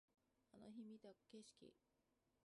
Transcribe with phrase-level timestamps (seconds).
[0.51, 1.71] あの日見た景色